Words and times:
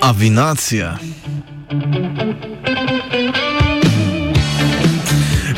Avinacija. 0.00 0.98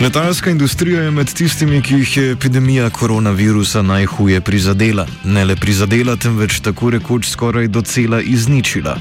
Letalska 0.00 0.50
industrija 0.50 1.02
je 1.02 1.10
med 1.10 1.32
tistimi, 1.34 1.82
ki 1.82 1.94
jih 1.94 2.16
je 2.16 2.30
epidemija 2.32 2.90
koronavirusa 2.90 3.82
najhuje 3.82 4.40
prizadela. 4.40 5.06
Ne 5.24 5.44
le 5.44 5.56
prizadela, 5.56 6.16
temveč 6.16 6.60
tako 6.60 6.90
rekoč 6.90 7.28
skoraj 7.28 7.68
docela 7.68 8.20
izničila. 8.20 8.96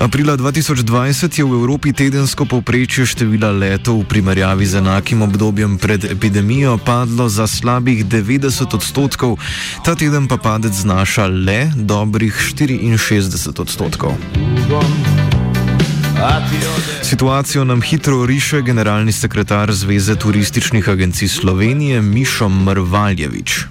Aprila 0.00 0.36
2020 0.36 1.38
je 1.38 1.44
v 1.44 1.48
Evropi 1.48 1.92
tedensko 1.92 2.44
povprečje 2.44 3.06
števila 3.06 3.50
letov 3.52 4.00
v 4.00 4.08
primerjavi 4.08 4.66
z 4.66 4.80
enakim 4.80 5.22
obdobjem 5.22 5.78
pred 5.78 6.04
epidemijo 6.04 6.78
padlo 6.78 7.28
za 7.28 7.46
slabih 7.46 8.06
90 8.06 8.74
odstotkov, 8.74 9.36
ta 9.84 9.94
teden 9.94 10.28
pa 10.28 10.36
padec 10.36 10.72
znaša 10.72 11.26
le 11.26 11.68
dobrih 11.76 12.32
64 12.56 13.60
odstotkov. 13.60 14.16
Situacijo 17.02 17.64
nam 17.64 17.82
hitro 17.82 18.26
riše 18.26 18.62
generalni 18.62 19.12
sekretar 19.12 19.72
Zveze 19.72 20.16
turističnih 20.16 20.88
agencij 20.88 21.28
Slovenije 21.28 22.00
Mišo 22.00 22.48
Mrvaljevič. 22.48 23.64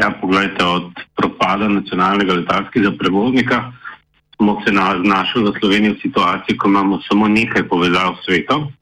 Ja, 0.00 0.10
poglejte, 0.20 0.64
od 0.64 0.90
propada 1.16 1.68
nacionalnega 1.68 2.32
letalskega 2.32 2.90
prevoznika 2.98 3.72
smo 4.36 4.60
se 4.66 4.72
znašli 5.04 5.42
v 5.42 5.52
Sloveniji 5.60 5.92
v 5.92 6.00
situaciji, 6.02 6.58
ko 6.58 6.68
imamo 6.68 7.00
samo 7.08 7.28
nekaj 7.28 7.68
povezav 7.68 8.14
s 8.14 8.24
svetom. 8.24 8.72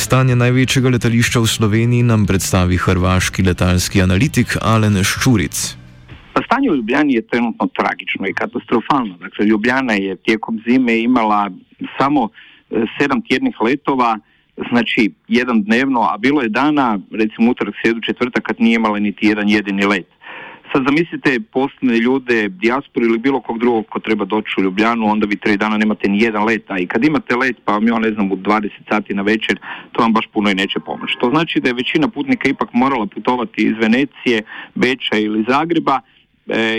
Stanje 0.00 0.40
največjega 0.40 0.96
letališča 0.96 1.44
v 1.44 1.52
Sloveniji 1.52 2.08
nam 2.08 2.24
predstavi 2.24 2.80
hrvaški 2.80 3.44
letalski 3.44 4.00
analitik 4.00 4.56
Alen 4.56 4.96
Ščuric. 5.04 5.81
Pa 6.32 6.42
stanje 6.42 6.70
u 6.70 6.76
Ljubljani 6.76 7.14
je 7.14 7.26
trenutno 7.26 7.66
tragično 7.66 8.26
i 8.26 8.34
katastrofalno. 8.34 9.16
Dakle, 9.16 9.46
Ljubljana 9.46 9.92
je 9.92 10.16
tijekom 10.16 10.60
zime 10.66 10.98
imala 10.98 11.50
samo 11.98 12.28
e, 12.70 12.84
sedam 12.98 13.22
tjednih 13.22 13.56
letova, 13.60 14.18
znači 14.70 15.10
jedan 15.28 15.62
dnevno, 15.62 16.00
a 16.00 16.18
bilo 16.18 16.42
je 16.42 16.48
dana, 16.48 16.98
recimo 17.10 17.50
utorak, 17.50 17.74
sredu, 17.82 18.00
četvrtak, 18.00 18.42
kad 18.42 18.56
nije 18.60 18.74
imala 18.74 18.98
niti 18.98 19.26
jedan 19.26 19.48
jedini 19.48 19.84
let. 19.84 20.06
Sad 20.72 20.82
zamislite 20.86 21.40
poslovne 21.52 21.98
ljude, 21.98 22.48
dijasporu 22.48 23.06
ili 23.06 23.18
bilo 23.18 23.40
kog 23.40 23.58
drugog 23.58 23.86
ko 23.88 23.98
treba 24.00 24.24
doći 24.24 24.54
u 24.58 24.62
Ljubljanu, 24.62 25.06
onda 25.06 25.26
vi 25.26 25.36
tri 25.36 25.56
dana 25.56 25.76
nemate 25.76 26.08
ni 26.08 26.22
jedan 26.22 26.44
let, 26.44 26.70
a 26.70 26.78
i 26.78 26.86
kad 26.86 27.04
imate 27.04 27.36
let 27.36 27.56
pa 27.64 27.72
vam 27.72 27.86
je 27.86 27.92
on 27.92 28.02
ne 28.02 28.12
znam 28.12 28.32
u 28.32 28.36
20 28.36 28.68
sati 28.88 29.14
na 29.14 29.22
večer, 29.22 29.58
to 29.92 30.02
vam 30.02 30.12
baš 30.12 30.26
puno 30.32 30.50
i 30.50 30.54
neće 30.54 30.80
pomoći. 30.80 31.16
To 31.20 31.30
znači 31.30 31.60
da 31.60 31.68
je 31.68 31.74
većina 31.74 32.08
putnika 32.08 32.48
ipak 32.48 32.68
morala 32.72 33.06
putovati 33.06 33.62
iz 33.62 33.74
Venecije, 33.80 34.42
Beča 34.74 35.16
ili 35.16 35.44
Zagreba, 35.48 36.00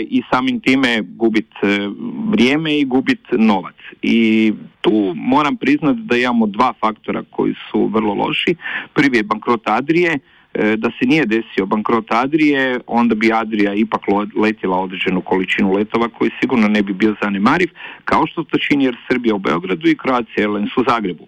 i 0.08 0.22
samim 0.30 0.60
time 0.60 1.02
gubit 1.02 1.50
e, 1.62 1.88
vrijeme 2.30 2.78
i 2.78 2.84
gubit 2.84 3.20
novac. 3.32 3.74
I 4.02 4.52
tu 4.80 5.12
moram 5.16 5.56
priznati 5.56 6.00
da 6.00 6.16
imamo 6.16 6.46
dva 6.46 6.72
faktora 6.80 7.22
koji 7.30 7.54
su 7.70 7.86
vrlo 7.86 8.14
loši. 8.14 8.54
Prvi 8.94 9.16
je 9.16 9.22
bankrot 9.22 9.62
Adrije, 9.64 10.18
E, 10.54 10.76
da 10.76 10.90
se 10.90 11.06
nije 11.06 11.26
desio 11.26 11.66
bankrot 11.66 12.06
Adrije, 12.08 12.80
onda 12.86 13.14
bi 13.14 13.32
Adrija 13.32 13.74
ipak 13.74 14.00
letjela 14.36 14.76
određenu 14.78 15.20
količinu 15.20 15.72
letova 15.72 16.08
koji 16.08 16.30
sigurno 16.40 16.68
ne 16.68 16.82
bi 16.82 16.92
bio 16.92 17.14
zanemariv, 17.22 17.68
kao 18.04 18.26
što 18.26 18.44
to 18.44 18.58
čini 18.58 18.84
jer 18.84 18.96
Srbija 19.08 19.34
u 19.34 19.38
Beogradu 19.38 19.88
i 19.88 19.96
Croatia 20.02 20.34
Airlines 20.38 20.76
u 20.76 20.84
Zagrebu. 20.88 21.26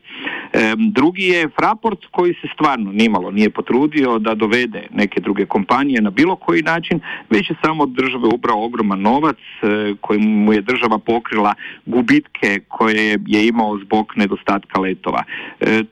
E, 0.53 0.75
drugi 0.78 1.22
je 1.22 1.49
Fraport 1.49 2.06
koji 2.10 2.34
se 2.34 2.49
stvarno 2.54 2.93
nimalo 2.93 3.31
nije 3.31 3.50
potrudio 3.50 4.19
da 4.19 4.34
dovede 4.34 4.87
neke 4.94 5.21
druge 5.21 5.47
kompanije 5.47 6.00
na 6.00 6.10
bilo 6.10 6.37
koji 6.37 6.62
način, 6.62 7.00
već 7.31 7.50
je 7.50 7.56
samo 7.65 7.82
od 7.82 7.91
države 7.91 8.28
ubrao 8.34 8.65
ogroman 8.65 9.00
novac 9.00 9.37
e, 9.37 9.94
koji 10.00 10.19
mu 10.19 10.53
je 10.53 10.60
država 10.60 10.99
pokrila 10.99 11.54
gubitke 11.87 12.60
koje 12.69 13.19
je 13.27 13.49
imao 13.49 13.78
zbog 13.78 14.12
nedostatka 14.16 14.81
letova. 14.81 15.22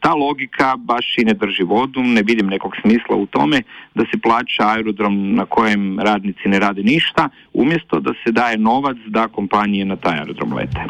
ta 0.00 0.14
logika 0.14 0.76
baš 0.76 1.18
i 1.18 1.24
ne 1.24 1.34
drži 1.34 1.62
vodu, 1.62 2.02
ne 2.02 2.22
vidim 2.22 2.46
nekog 2.46 2.72
smisla 2.82 3.16
u 3.16 3.26
tome 3.26 3.62
da 3.94 4.04
se 4.04 4.18
plaća 4.22 4.68
aerodrom 4.68 5.34
na 5.34 5.46
kojem 5.46 6.00
radnici 6.00 6.48
ne 6.48 6.58
rade 6.58 6.82
ništa, 6.82 7.28
umjesto 7.52 8.00
da 8.00 8.12
se 8.24 8.32
daje 8.32 8.58
novac 8.58 8.96
da 9.06 9.28
kompanije 9.28 9.84
na 9.84 9.96
taj 9.96 10.18
aerodrom 10.18 10.52
lete. 10.52 10.80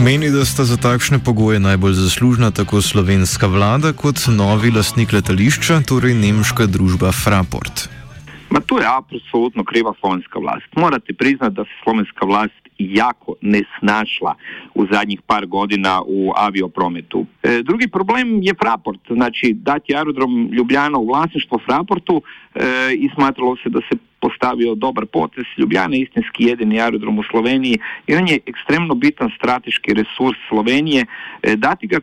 Meni, 0.00 0.30
da 0.30 0.44
sta 0.44 0.64
za 0.64 0.76
takšne 0.76 1.18
pogoje 1.24 1.60
najbolj 1.60 1.92
zaslužna 1.92 2.50
tako 2.50 2.82
slovenska 2.82 3.46
vlada 3.46 3.92
kot 3.92 4.16
novi 4.28 4.70
lastnik 4.70 5.12
letališča, 5.12 5.80
torej 5.88 6.14
nemška 6.14 6.66
družba 6.66 7.12
Fraport. 7.12 7.88
Ma 8.50 8.60
tu 8.60 8.78
je 8.78 8.86
apsolutno 8.86 9.64
kriva 9.64 9.92
slovenska 10.00 10.38
vlast. 10.38 10.68
Morate 10.76 11.12
priznati 11.12 11.54
da 11.54 11.64
se 11.64 11.74
slovenska 11.84 12.26
vlast 12.26 12.62
jako 12.78 13.34
nesnašla 13.40 14.34
u 14.74 14.86
zadnjih 14.92 15.20
par 15.26 15.46
godina 15.46 16.02
u 16.06 16.32
avioprometu. 16.36 17.26
E, 17.42 17.62
drugi 17.62 17.88
problem 17.88 18.42
je 18.42 18.54
Fraport, 18.62 19.00
znači 19.10 19.52
dati 19.54 19.94
aerodrom 19.96 20.48
Ljubljana 20.52 20.98
u 20.98 21.06
vlasništvo 21.06 21.58
Fraportu 21.66 22.22
e, 22.54 22.60
i 22.94 23.10
smatralo 23.14 23.56
se 23.56 23.68
da 23.68 23.80
se 23.80 24.11
postavio 24.22 24.74
dobar 24.74 25.06
potez. 25.06 25.44
Ljubljana 25.58 25.96
je 25.96 26.02
istinski 26.02 26.44
jedini 26.44 26.80
aerodrom 26.80 27.18
u 27.18 27.22
Sloveniji 27.30 27.78
i 28.06 28.14
on 28.14 28.28
je 28.28 28.38
ekstremno 28.46 28.94
bitan 28.94 29.30
strateški 29.36 29.94
resurs 29.94 30.38
Slovenije. 30.48 31.06
E, 31.42 31.56
dati 31.56 31.86
ga 31.86 31.98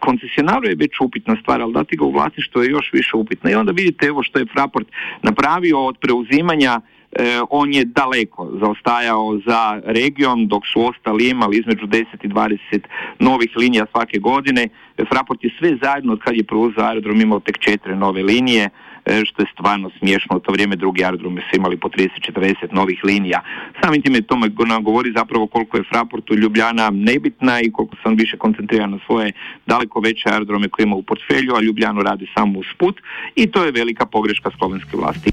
koncesionaru 0.00 0.66
je 0.68 0.80
već 0.84 1.00
upitna 1.00 1.36
stvar, 1.42 1.62
ali 1.62 1.72
dati 1.72 1.96
ga 1.96 2.04
u 2.04 2.12
vlasništvo 2.12 2.62
je 2.62 2.70
još 2.70 2.92
više 2.92 3.16
upitna. 3.16 3.50
I 3.50 3.54
onda 3.54 3.72
vidite 3.72 4.06
evo 4.06 4.22
što 4.22 4.38
je 4.38 4.52
Fraport 4.54 4.88
napravio 5.22 5.78
od 5.86 5.96
preuzimanja 5.98 6.80
E, 7.12 7.40
on 7.50 7.72
je 7.72 7.84
daleko 7.84 8.50
zaostajao 8.60 9.38
za 9.46 9.80
regijom 9.84 10.46
dok 10.48 10.66
su 10.66 10.86
ostali 10.86 11.28
imali 11.28 11.58
između 11.58 11.86
10 11.86 12.04
i 12.22 12.28
20 12.28 12.80
novih 13.18 13.50
linija 13.56 13.86
svake 13.90 14.18
godine. 14.18 14.68
Fraport 15.08 15.44
je 15.44 15.50
sve 15.58 15.76
zajedno 15.82 16.12
od 16.12 16.20
kad 16.20 16.36
je 16.36 16.44
preuzeo 16.44 16.84
aerodrom 16.84 17.20
imao 17.20 17.40
tek 17.40 17.58
četiri 17.58 17.96
nove 17.96 18.22
linije. 18.22 18.70
E, 19.06 19.22
što 19.24 19.42
je 19.42 19.46
stvarno 19.52 19.90
smiješno. 19.98 20.36
U 20.36 20.40
to 20.40 20.52
vrijeme 20.52 20.76
drugi 20.76 21.04
aerodromi 21.04 21.40
su 21.40 21.56
imali 21.56 21.76
po 21.76 21.88
30-40 21.88 22.72
novih 22.72 23.00
linija. 23.04 23.40
Samim 23.82 24.02
time 24.02 24.22
tome 24.22 24.50
nam 24.66 24.84
govori 24.84 25.12
zapravo 25.16 25.46
koliko 25.46 25.76
je 25.76 25.88
Fraportu 25.92 26.34
Ljubljana 26.34 26.90
nebitna 26.90 27.60
i 27.60 27.72
koliko 27.72 27.96
sam 28.02 28.14
više 28.14 28.36
koncentriran 28.36 28.90
na 28.90 28.98
svoje 29.06 29.32
daleko 29.66 30.00
veće 30.00 30.28
aerodrome 30.28 30.68
koje 30.68 30.84
ima 30.84 30.96
u 30.96 31.02
portfelju, 31.02 31.54
a 31.54 31.62
Ljubljanu 31.62 32.02
radi 32.02 32.26
samo 32.34 32.58
uz 32.58 32.66
put 32.78 33.00
i 33.34 33.46
to 33.46 33.64
je 33.64 33.72
velika 33.72 34.06
pogreška 34.06 34.50
slovenske 34.58 34.96
vlasti. 34.96 35.30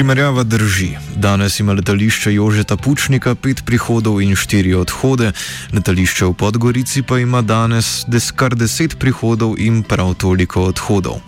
Primerjava 0.00 0.42
drži. 0.42 0.88
Danes 1.16 1.60
ima 1.60 1.72
letališče 1.72 2.32
Jožeta 2.34 2.76
Pučnika 2.76 3.34
pet 3.34 3.60
prihodov 3.66 4.22
in 4.24 4.32
štiri 4.32 4.70
odhode, 4.74 5.32
letališče 5.76 6.24
v 6.24 6.32
Podgorici 6.40 7.02
pa 7.02 7.18
ima 7.20 7.42
danes 7.44 8.06
kar 8.36 8.54
deset 8.56 8.96
prihodov 8.98 9.58
in 9.60 9.82
prav 9.82 10.14
toliko 10.14 10.62
odhodov. 10.72 11.18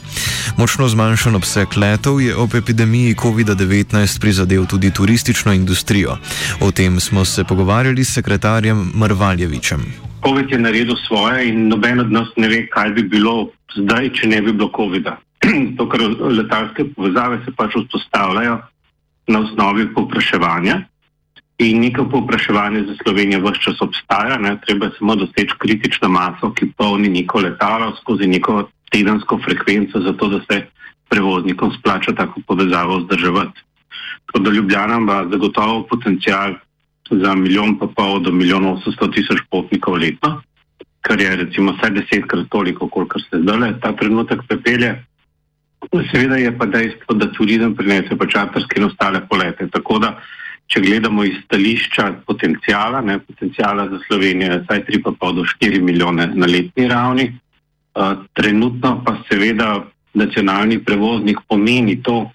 Močno 0.57 0.89
zmanjšan 0.89 1.37
obseg 1.37 1.77
letov 1.77 2.23
je 2.23 2.37
ob 2.37 2.55
epidemiji 2.55 3.15
COVID-19 3.15 4.21
prizadel 4.21 4.65
tudi 4.67 4.91
turistično 4.91 5.53
industrijo. 5.53 6.17
O 6.61 6.71
tem 6.71 7.01
smo 7.01 7.25
se 7.25 7.45
pogovarjali 7.45 8.05
s 8.05 8.15
sekretarjem 8.15 8.93
Mrvaljevičem. 8.97 9.85
COVID 10.25 10.51
je 10.51 10.59
naredil 10.59 10.97
svoje 11.09 11.49
in 11.49 11.69
noben 11.69 12.01
od 12.01 12.13
nas 12.13 12.29
ne 12.37 12.49
ve, 12.49 12.67
kaj 12.73 12.91
bi 12.91 13.03
bilo 13.03 13.51
zdaj, 13.77 14.11
če 14.17 14.27
ne 14.27 14.43
bi 14.43 14.53
bilo 14.53 14.71
COVID-a. 14.77 15.17
to, 15.77 15.89
kar 15.89 16.01
letalske 16.39 16.87
povezave 16.95 17.41
se 17.45 17.53
pač 17.57 17.77
vzpostavljajo 17.77 18.59
na 19.27 19.41
osnovi 19.41 19.89
povpraševanja. 19.95 20.83
In 21.63 21.81
neko 21.81 22.09
povpraševanje 22.11 22.85
za 22.89 22.95
Slovenijo 23.03 23.41
vse 23.45 23.61
čas 23.63 23.83
obstaja, 23.85 24.39
ne? 24.39 24.57
treba 24.67 24.91
samo 24.99 25.15
doseči 25.17 25.59
kritično 25.59 26.09
maso, 26.09 26.51
ki 26.51 26.73
polni 26.77 27.09
neko 27.09 27.45
letalo 27.45 27.93
skozi 28.01 28.27
neko 28.27 28.65
tedensko 28.91 29.39
frekvenco, 29.45 30.01
zato 30.01 30.29
da 30.29 30.41
se 30.51 30.67
prevoznikom 31.09 31.73
splača 31.79 32.15
tako 32.17 32.41
povezavo 32.47 32.99
vzdrževati. 32.99 33.61
Tako 34.27 34.39
da 34.39 34.51
Ljubljana 34.51 34.97
ima 34.97 35.25
zagotovo 35.31 35.87
potencial 35.87 36.55
za 37.11 37.35
milijon 37.35 37.79
pa 37.79 37.87
pol 37.87 38.21
do 38.21 38.33
milijon 38.33 38.65
800 38.65 39.15
tisoč 39.15 39.41
potnikov 39.51 39.95
letno, 39.95 40.41
kar 41.01 41.21
je 41.21 41.37
recimo 41.37 41.73
vsaj 41.73 41.91
desetkrat 41.91 42.49
toliko, 42.49 42.89
kolikor 42.89 43.23
se 43.23 43.43
zdaj 43.43 43.81
ta 43.81 43.93
trenutek 43.93 44.41
prepelje. 44.49 45.05
Seveda 45.91 46.37
je 46.37 46.53
pa 46.59 46.67
dejstvo, 46.67 47.15
da 47.15 47.31
turizem 47.33 47.75
prinese 47.75 48.17
pa 48.19 48.27
čarterske 48.27 48.79
in 48.79 48.87
ostale 48.87 49.23
polete. 49.29 49.67
Tako 49.71 49.99
da, 49.99 50.13
če 50.71 50.81
gledamo 50.81 51.25
iz 51.25 51.41
stališča 51.45 52.09
potencijala, 52.27 53.01
ne 53.01 53.19
potencijala 53.19 53.89
za 53.91 53.99
Slovenijo, 54.07 54.53
je 54.53 54.61
vsaj 54.63 54.85
3,5 54.89 55.35
do 55.35 55.45
4 55.45 55.81
milijone 55.83 56.29
na 56.35 56.47
letni 56.47 56.89
ravni. 56.89 57.33
Uh, 57.95 58.23
trenutno 58.33 59.03
pa 59.05 59.19
seveda 59.29 59.83
nacionalni 60.15 60.79
prevoznik 60.85 61.43
pomeni 61.49 61.99
to, 62.03 62.31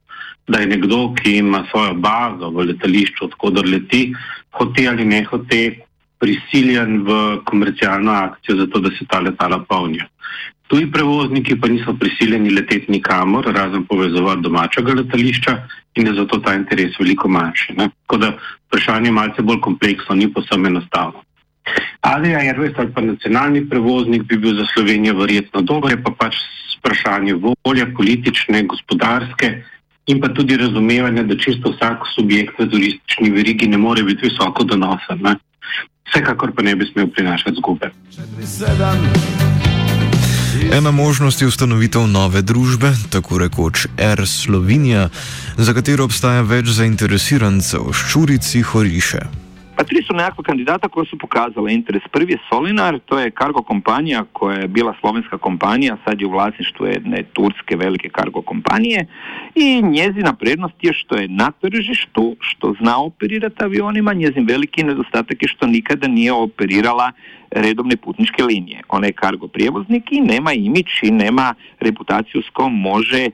da 0.47 0.59
je 0.59 0.67
nekdo, 0.67 1.13
ki 1.15 1.37
ima 1.37 1.65
svojo 1.71 1.93
bazo 1.93 2.49
v 2.49 2.67
letališču, 2.69 3.25
odkudar 3.25 3.65
leti, 3.65 4.13
hote 4.51 4.87
ali 4.87 5.05
ne 5.05 5.23
hote, 5.23 5.79
prisiljen 6.19 7.01
v 7.05 7.39
komercialno 7.45 8.11
akcijo, 8.11 8.55
zato 8.57 8.79
da 8.79 8.89
se 8.89 9.05
ta 9.09 9.19
letala 9.19 9.59
polnijo. 9.69 10.05
Tuji 10.67 10.91
prevozniki 10.91 11.55
pa 11.61 11.67
niso 11.67 11.93
prisiljeni 11.99 12.49
leteti 12.49 12.91
nikamor, 12.91 13.45
razen 13.55 13.85
povezovati 13.85 14.41
domačega 14.41 14.93
letališča 14.93 15.57
in 15.95 16.07
je 16.07 16.13
zato 16.13 16.39
ta 16.39 16.53
interes 16.53 16.99
veliko 16.99 17.27
manjši. 17.27 17.75
Tako 17.77 18.17
da 18.17 18.33
vprašanje 18.67 19.07
je 19.07 19.11
malce 19.11 19.41
bolj 19.41 19.61
kompleksno, 19.61 20.15
ni 20.15 20.33
posebno 20.33 20.67
enostavno. 20.67 21.23
Je 22.23 22.35
Airways 22.35 22.73
ali 22.77 22.93
pa 22.93 23.01
nacionalni 23.01 23.69
prevoznik 23.69 24.23
bi 24.23 24.37
bil 24.37 24.55
za 24.55 24.65
Slovenijo 24.73 25.17
verjetno 25.17 25.61
dober, 25.61 25.91
je 25.91 26.03
pa 26.03 26.11
pač 26.11 26.35
vprašanje 26.79 27.33
volje, 27.33 27.93
politične, 27.95 28.63
gospodarske 28.63 29.63
in 30.07 30.21
pa 30.21 30.27
tudi 30.27 30.57
razumevanje, 30.57 31.23
da 31.23 31.35
čisto 31.37 31.71
vsak 31.71 32.07
subjekt 32.15 32.59
v 32.59 32.69
turistični 32.69 33.29
verigi 33.29 33.67
ne 33.67 33.77
more 33.77 34.03
biti 34.03 34.29
visoko 34.29 34.63
donosen. 34.63 35.19
Ne? 35.21 35.35
Vsekakor 36.07 36.55
pa 36.55 36.63
ne 36.63 36.75
bi 36.75 36.85
smel 36.85 37.07
prinašati 37.07 37.55
zgube. 37.59 37.91
4, 40.57 40.77
Ena 40.77 40.91
možnost 40.91 41.41
je 41.41 41.47
ustanovitev 41.47 42.07
nove 42.07 42.41
družbe, 42.41 42.91
tako 43.09 43.37
rekoč 43.37 43.87
Air 43.97 44.27
Slovenija, 44.27 45.09
za 45.57 45.73
katero 45.73 46.05
obstaja 46.09 46.41
več 46.41 46.71
zainteresirancev, 46.73 47.91
ščurici 47.93 48.63
Horiše. 48.65 49.46
Pa 49.77 49.83
tri 49.83 50.03
su 50.03 50.13
nekakva 50.13 50.43
kandidata 50.43 50.87
koja 50.87 51.05
su 51.05 51.17
pokazala 51.17 51.71
interes. 51.71 52.03
Prvi 52.11 52.31
je 52.33 52.39
Solinar, 52.49 52.99
to 53.05 53.19
je 53.19 53.31
kargo 53.31 53.61
kompanija 53.61 54.25
koja 54.33 54.57
je 54.57 54.67
bila 54.67 54.93
slovenska 54.99 55.37
kompanija, 55.37 55.97
sad 56.05 56.21
je 56.21 56.27
u 56.27 56.31
vlasništvu 56.31 56.85
jedne 56.85 57.23
turske 57.33 57.75
velike 57.75 58.09
kargo 58.09 58.41
kompanije 58.41 59.05
i 59.55 59.81
njezina 59.81 60.33
prednost 60.33 60.75
je 60.81 60.93
što 60.93 61.15
je 61.15 61.27
na 61.27 61.51
tržištu, 61.51 62.35
što 62.39 62.73
zna 62.81 62.97
operirati 62.97 63.63
avionima, 63.63 64.13
njezin 64.13 64.45
veliki 64.45 64.83
nedostatak 64.83 65.43
je 65.43 65.47
što 65.47 65.67
nikada 65.67 66.07
nije 66.07 66.33
operirala 66.33 67.11
redovne 67.51 67.97
putničke 67.97 68.43
linije. 68.43 68.81
Ona 68.89 69.07
je 69.07 69.13
kargo 69.13 69.47
prijevoznik 69.47 70.11
i 70.11 70.21
nema 70.21 70.53
imić 70.53 70.87
i 71.03 71.11
nema 71.11 71.53
reputaciju 71.79 72.41
s 72.41 72.49
kojom 72.53 72.79
može 72.79 73.25
e, 73.25 73.31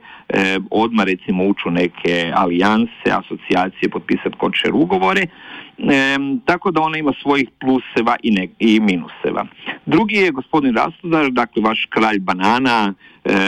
odmah 0.70 1.06
recimo 1.06 1.44
ući 1.44 1.62
u 1.66 1.70
neke 1.70 2.32
alijanse, 2.34 3.10
asocijacije, 3.10 3.88
potpisati 3.90 4.36
kočer 4.38 4.70
ugovore. 4.74 5.26
E, 5.78 6.16
tako 6.44 6.70
da 6.70 6.80
ona 6.80 6.98
ima 6.98 7.12
svojih 7.22 7.48
pluseva 7.60 8.16
i, 8.22 8.30
ne, 8.30 8.48
i 8.58 8.80
minuseva. 8.80 9.46
Drugi 9.86 10.14
je 10.14 10.30
gospodin 10.30 10.74
Rastudar, 10.74 11.30
dakle 11.30 11.62
vaš 11.62 11.86
kralj 11.90 12.18
banana, 12.18 12.94
e, 13.24 13.32
e, 13.32 13.34
e 13.34 13.38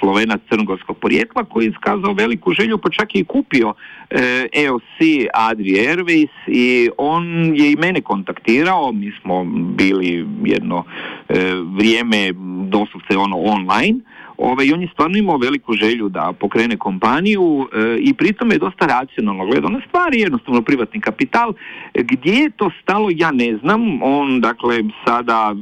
Slovena 0.00 0.38
crnogorskog 0.48 0.98
porijekla 0.98 1.44
koji 1.44 1.64
je 1.64 1.70
iskazao 1.70 2.12
veliku 2.12 2.52
želju 2.52 2.78
pa 2.78 2.90
čak 2.90 3.14
i 3.14 3.24
kupio 3.24 3.74
e, 4.10 4.48
EOC 4.52 5.28
Adri 5.34 5.70
Airways 5.70 6.28
i 6.46 6.90
on 6.98 7.56
je 7.56 7.72
i 7.72 7.76
mene 7.76 8.00
kontaktirao, 8.00 8.92
mi 8.92 9.12
smo 9.22 9.44
bili 9.76 10.26
jedno 10.44 10.84
e, 11.28 11.54
vrijeme 11.76 12.32
doslovce 12.68 13.16
ono 13.16 13.36
online 13.36 14.00
Ove, 14.36 14.66
I 14.66 14.72
on 14.72 14.82
je 14.82 14.88
stvarno 14.92 15.18
imao 15.18 15.36
veliku 15.36 15.72
želju 15.72 16.08
da 16.08 16.32
pokrene 16.40 16.76
kompaniju 16.76 17.68
e, 17.72 17.98
i 18.00 18.14
pritom 18.14 18.52
je 18.52 18.58
dosta 18.58 18.86
racionalno 18.86 19.46
gledao 19.46 19.70
na 19.70 19.80
stvari, 19.88 20.20
jednostavno 20.20 20.62
privatni 20.62 21.00
kapital. 21.00 21.52
Gdje 21.94 22.32
je 22.32 22.50
to 22.50 22.70
stalo, 22.82 23.08
ja 23.12 23.30
ne 23.32 23.56
znam. 23.56 24.02
On, 24.02 24.40
dakle, 24.40 24.84
sada 25.06 25.54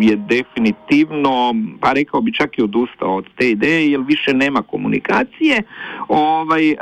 je 0.00 0.16
definitivno, 0.16 1.54
pa 1.80 1.92
rekao 1.92 2.20
bi 2.20 2.34
čak 2.34 2.58
i 2.58 2.62
odustao 2.62 3.16
od 3.16 3.26
te 3.38 3.50
ideje, 3.50 3.90
jer 3.90 4.00
više 4.00 4.34
nema 4.34 4.62
komunikacije. 4.62 5.62
Ovaj, 6.08 6.74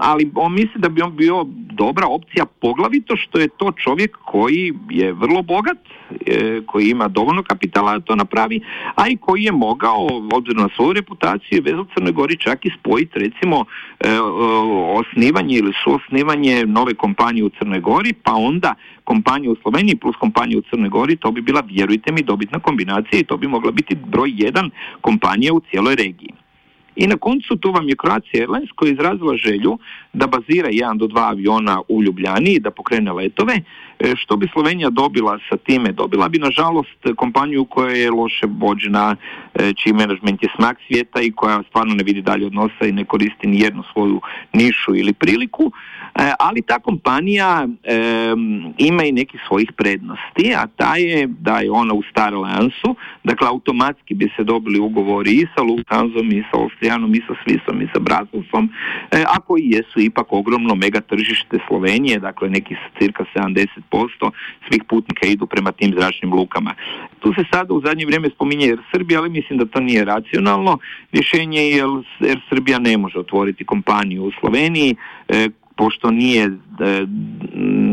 ali 0.00 0.30
on 0.34 0.54
misli 0.54 0.80
da 0.80 0.88
bi 0.88 1.02
on 1.02 1.16
bio 1.16 1.46
dobra 1.72 2.06
opcija 2.06 2.44
poglavito 2.60 3.16
što 3.16 3.38
je 3.38 3.48
to 3.48 3.72
čovjek 3.72 4.16
koji 4.24 4.72
je 4.90 5.12
vrlo 5.12 5.42
bogat, 5.42 5.78
e, 6.26 6.60
koji 6.66 6.88
ima 6.88 7.08
dovoljno 7.08 7.42
kapitala 7.42 7.98
da 7.98 8.00
to 8.00 8.16
napravi, 8.16 8.60
a 8.94 9.08
i 9.08 9.16
koji 9.16 9.42
je 9.42 9.52
mogao, 9.52 10.06
obzirom 10.32 10.62
na 10.62 10.68
svoju 10.76 10.93
reputaciju 10.94 11.58
i 11.58 11.60
vezu 11.60 11.86
Crnoj 11.94 12.12
Gori 12.12 12.36
čak 12.36 12.66
i 12.66 12.70
spojiti 12.78 13.18
recimo 13.18 13.64
e, 14.00 14.18
osnivanje 15.00 15.56
ili 15.56 15.72
suosnivanje 15.84 16.66
nove 16.66 16.94
kompanije 16.94 17.44
u 17.44 17.50
Crnoj 17.58 17.80
Gori, 17.80 18.12
pa 18.12 18.32
onda 18.32 18.74
kompanije 19.04 19.50
u 19.50 19.56
Sloveniji 19.62 19.96
plus 19.96 20.16
kompanije 20.16 20.58
u 20.58 20.62
Crnoj 20.62 20.88
Gori, 20.88 21.16
to 21.16 21.30
bi 21.30 21.40
bila, 21.40 21.62
vjerujte 21.66 22.12
mi, 22.12 22.22
dobitna 22.22 22.58
kombinacija 22.58 23.20
i 23.20 23.24
to 23.24 23.36
bi 23.36 23.48
mogla 23.48 23.70
biti 23.70 23.94
broj 23.94 24.32
jedan 24.34 24.70
kompanija 25.00 25.52
u 25.52 25.60
cijeloj 25.70 25.94
regiji. 25.94 26.43
I 26.96 27.06
na 27.06 27.16
koncu 27.16 27.56
tu 27.56 27.72
vam 27.72 27.88
je 27.88 27.96
Croatia 27.96 28.40
Airlines 28.40 28.70
koja 28.76 28.88
je 28.88 28.92
izrazila 28.92 29.36
želju 29.36 29.78
da 30.12 30.26
bazira 30.26 30.68
jedan 30.72 30.98
do 30.98 31.06
dva 31.06 31.28
aviona 31.28 31.80
u 31.88 32.02
Ljubljani 32.02 32.50
i 32.50 32.60
da 32.60 32.70
pokrene 32.70 33.12
letove. 33.12 33.54
E, 33.98 34.12
što 34.16 34.36
bi 34.36 34.48
Slovenija 34.52 34.90
dobila 34.90 35.38
sa 35.48 35.56
time? 35.56 35.92
Dobila 35.92 36.28
bi 36.28 36.38
nažalost 36.38 36.98
kompaniju 37.16 37.64
koja 37.64 37.90
je 37.90 38.10
loše 38.10 38.46
vođena, 38.46 39.16
e, 39.54 39.72
čiji 39.72 39.92
menadžment 39.92 40.42
je 40.42 40.48
smak 40.56 40.76
svijeta 40.86 41.20
i 41.20 41.32
koja 41.32 41.62
stvarno 41.68 41.94
ne 41.94 42.04
vidi 42.04 42.22
dalje 42.22 42.46
odnosa 42.46 42.86
i 42.86 42.92
ne 42.92 43.04
koristi 43.04 43.46
ni 43.46 43.60
jednu 43.60 43.82
svoju 43.92 44.20
nišu 44.52 44.96
ili 44.96 45.12
priliku. 45.12 45.72
E, 46.14 46.32
ali 46.38 46.62
ta 46.62 46.78
kompanija 46.78 47.68
ima 48.78 49.04
i 49.04 49.12
nekih 49.12 49.40
svojih 49.48 49.72
prednosti, 49.76 50.54
a 50.56 50.66
ta 50.76 50.96
je 50.96 51.26
da 51.26 51.58
je 51.58 51.70
ona 51.70 51.94
u 51.94 52.02
Star 52.02 52.34
Alliance 52.34 52.74
dakle 53.24 53.48
automatski 53.48 54.14
bi 54.14 54.30
se 54.36 54.44
dobili 54.44 54.78
ugovori 54.78 55.30
i 55.30 55.46
sa 55.56 55.62
Lufthansom 55.62 56.32
i 56.32 56.44
sa 56.50 56.56
Austrijanom 56.84 57.14
i 57.14 57.22
sa 57.26 57.34
Swissom 57.44 57.82
i 57.82 57.88
sa 57.92 58.00
Bruselsom, 58.00 58.68
e, 59.10 59.24
a 59.28 59.40
koji 59.40 59.62
jesu 59.64 60.00
ipak 60.00 60.32
ogromno 60.32 60.74
mega 60.74 61.00
tržište 61.00 61.58
Slovenije, 61.68 62.18
dakle 62.18 62.50
nekih 62.50 62.78
cirka 62.98 63.24
70% 63.34 64.30
svih 64.68 64.84
putnika 64.88 65.26
idu 65.26 65.46
prema 65.46 65.72
tim 65.72 65.94
zračnim 65.98 66.32
lukama. 66.32 66.74
Tu 67.20 67.32
se 67.34 67.44
sada 67.52 67.74
u 67.74 67.80
zadnje 67.80 68.06
vrijeme 68.06 68.30
spominje 68.30 68.66
Air 68.66 68.78
Srbija, 68.92 69.20
ali 69.20 69.30
mislim 69.30 69.58
da 69.58 69.64
to 69.66 69.80
nije 69.80 70.04
racionalno. 70.04 70.78
Rješenje 71.12 71.60
je 71.60 71.76
jer 72.20 72.40
Srbija 72.48 72.78
ne 72.78 72.96
može 72.96 73.18
otvoriti 73.18 73.64
kompaniju 73.64 74.24
u 74.24 74.32
Sloveniji, 74.40 74.96
e, 75.28 75.48
pošto 75.76 76.10
nije 76.10 76.44
e, 76.44 76.50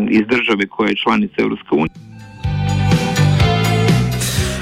iz 0.09 0.21
države 0.27 0.67
koja 0.67 0.89
je 0.89 0.95
članica 0.95 1.35
Europske 1.37 1.75
unije. 1.75 2.11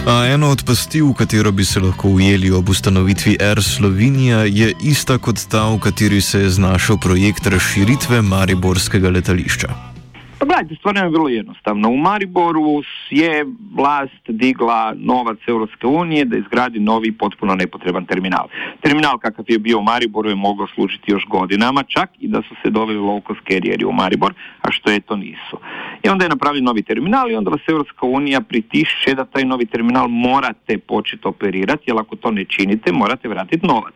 Eno 0.10 0.50
od 0.50 0.63
pasti, 0.63 1.01
v 1.01 1.13
katero 1.13 1.51
bi 1.51 1.66
se 1.66 1.80
lahko 1.80 2.10
ujeli 2.10 2.51
ob 2.51 2.70
ustanovitvi 2.70 3.38
Air 3.42 3.63
Slovenija, 3.63 4.44
je 4.46 4.74
ista 4.82 5.18
kot 5.18 5.46
ta, 5.50 5.68
v 5.70 5.80
kateri 5.80 6.22
se 6.22 6.39
je 6.39 6.50
znašel 6.50 6.98
projekt 6.98 7.48
razširitve 7.48 8.22
Mariborskega 8.22 9.10
letališča. 9.10 9.88
Pa 10.39 10.46
gledajte, 10.46 10.75
stvar 10.75 10.96
je 10.96 11.10
vrlo 11.10 11.29
jednostavna. 11.29 11.89
U 11.89 11.98
Mariboru 11.98 12.81
je 13.10 13.46
vlast 13.75 14.24
digla 14.27 14.93
novac 14.98 15.38
Europske 15.48 15.88
unije 15.88 16.25
da 16.25 16.38
izgradi 16.38 16.79
novi 16.79 17.12
potpuno 17.12 17.55
nepotreban 17.55 18.05
terminal. 18.05 18.48
Terminal 18.81 19.17
kakav 19.17 19.46
je 19.48 19.60
bio 19.60 19.79
u 19.79 19.84
Mariboru 19.84 20.29
je 20.29 20.36
mogao 20.36 20.67
služiti 20.67 21.12
još 21.12 21.25
godinama, 21.25 21.84
čak 21.84 22.10
i 22.19 22.27
da 22.27 22.41
su 22.41 22.55
se 22.63 22.69
doveli 22.69 23.00
low 23.00 23.27
cost 23.27 23.39
carrieri 23.51 23.86
u 23.86 23.91
Maribor, 23.91 24.34
a 24.62 24.72
što 24.72 24.91
je 24.91 25.00
to 25.00 25.15
nisu. 25.15 25.58
I 26.03 26.10
onda 26.10 26.25
je 26.25 26.29
napravljen 26.29 26.63
novi 26.63 26.84
terminal 26.84 27.31
i 27.31 27.36
onda 27.36 27.50
vas 27.50 27.62
Europska 27.67 28.05
unija 28.05 28.41
pritišće 28.41 29.15
da 29.15 29.25
taj 29.25 29.46
novi 29.46 29.65
terminal 29.65 30.08
morate 30.08 30.77
početi 30.77 31.27
operirati, 31.27 31.84
jer 31.88 31.98
ako 31.98 32.15
to 32.15 32.31
ne 32.31 32.46
činite 32.46 32.91
morate 32.91 33.27
vratiti 33.27 33.67
novac. 33.67 33.93